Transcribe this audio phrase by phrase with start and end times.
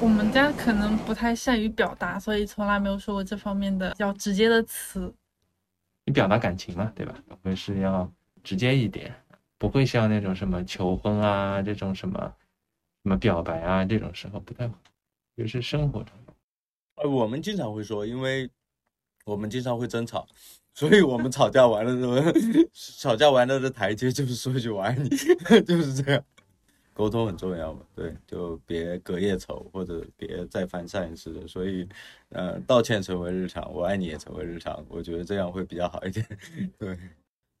[0.00, 5.12] 我们家可能不太善于表达，所以从来没有说过这方面的比较直接的词。
[6.04, 7.14] 你表达感情嘛，对吧？
[7.28, 8.10] 我们是要
[8.42, 9.14] 直接一点，
[9.56, 12.20] 不会像那种什么求婚啊这种什么
[13.02, 14.74] 什么表白啊这种时候不太会，
[15.36, 16.12] 就是生活中。
[16.96, 18.50] 呃，我们经常会说，因为
[19.24, 20.26] 我们经常会争吵，
[20.74, 22.16] 所以我们吵 架完了之后，
[23.00, 25.08] 吵架完了的台阶就是说一句“我爱你”，
[25.66, 26.22] 就是这样。
[26.94, 31.46] 沟通很重要嘛，对，就别隔夜仇，或者别再犯上一次的。
[31.46, 31.86] 所以，
[32.30, 36.26] 呃，道歉成为日常，我爱你也成为日常，我觉得这样会比较好一点。
[36.78, 36.96] 对，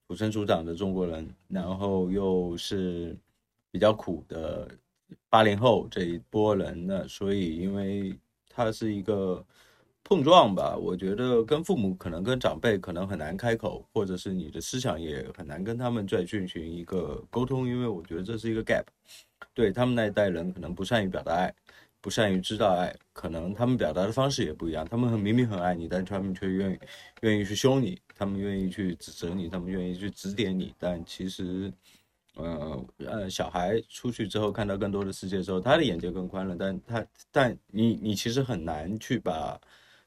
[0.08, 3.14] 土生土长的中国人，然后又是
[3.70, 4.70] 比较苦的
[5.28, 8.16] 八零后这一波人呢，所以因为
[8.48, 9.44] 他是一个。
[10.06, 18.84] 碰撞吧，我觉得跟父母可能跟长辈可能很难开口，或者是你的思想也很难跟他们再进行一个沟通，因为我觉得这是一个 gap。
[19.54, 21.54] 对他们那一代人可能不善于表达爱，
[22.02, 24.86] 不善于知道爱，可能他们表达的方式也不一样。
[24.86, 26.78] 他们很明明很爱你，但他们却愿意
[27.22, 30.74] 愿意去凶你，他们愿意去指责你，他们愿意去指点你。
[30.78, 31.72] 但其实，
[32.34, 39.58] 呃呃，小孩出去之后看到更多的世界之后，他的眼界更宽了，但他但你你其实很难去把。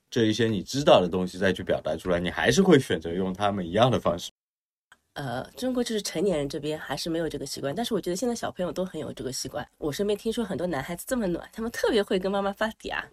[0.09, 4.31] 这一些你知道的东西再去表达出来，你还是会选择用他们一样的方式。
[5.13, 9.67] 呃，中国就是成年人这边还是没有这个习惯，但是我觉得现在小朋友都很有这个习惯。
[9.79, 13.03] 我身边听说很多男孩子这么暖，他们特别会跟妈妈发嗲，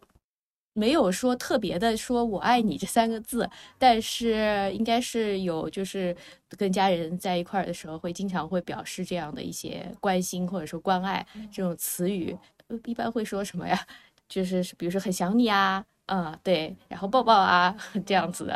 [0.75, 3.48] 没有说特别的说我爱你这三个字，
[3.79, 6.14] 但是应该是有，就是
[6.58, 12.36] 跟家人在一块儿的时候会经常会表示这样的一些关心或者说关爱这种词语，
[12.84, 13.81] 一般会说什么呀？
[14.29, 15.83] 就是比如说很想你啊。
[16.07, 17.75] 嗯，对，然后抱抱啊，
[18.05, 18.55] 这样子的。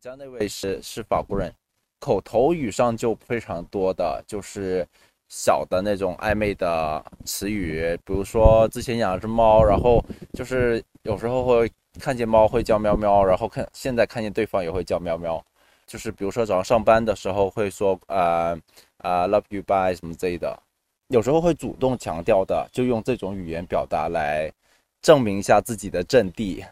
[0.00, 1.52] 家那位是是法国人，
[1.98, 4.86] 口头语上就非常多的，就是
[5.28, 15.44] 小的那种暧昧的词语，比如说之前养了只猫，然后就是有时候会看见猫会叫喵喵，然后看现在看见对方也会叫喵喵，
[15.86, 18.56] 就是比如说早上上班的时候会说啊
[18.98, 20.56] 啊 love you bye 什么之类的，
[21.08, 24.52] 有时候会主动强调的，就用这种语言表达来。
[25.08, 26.62] 证明一下自己的阵地，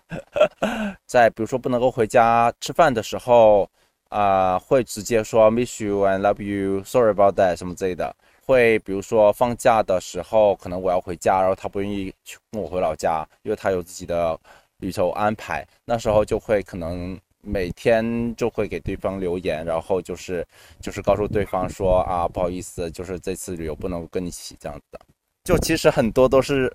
[1.08, 3.66] 在比如说不能够回家吃饭的时候，
[4.10, 8.14] 啊，会直接说 miss you and love you，sorry about that 什么之类的。
[8.44, 14.38] 会比如说放假的时候，可能我要回家，然后他不愿意去跟我回老家，因为他有自己的
[14.80, 15.66] 旅游安排。
[15.86, 20.46] 那时候就会可能每天就会给对方留言，然后就是
[20.82, 25.00] 就是告诉对方说啊，不好意思，就是这次旅游不能跟你一起这样子的。
[25.44, 26.68] 就其实很多都是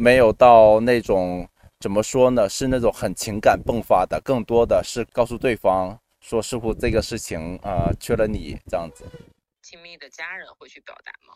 [0.00, 1.46] 没有到那种
[1.78, 9.04] 怎么说呢，是那种很情感迸发的，更多的是告诉对方说似乎这个事情啊缺了你这样子。
[9.60, 11.34] 亲密的家人会去表达吗？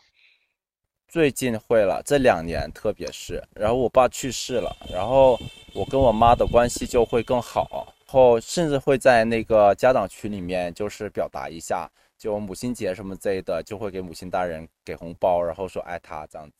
[1.07, 5.39] 最近会了，这两年特别是，然后我爸去世了，然后
[5.75, 11.87] 我跟我妈的关系就会更好，然后甚至会在那个家长群里面就是表达一下，
[12.17, 16.55] 就母亲节什么之类的，就会给母亲大人给红包，然后说爱她这样子。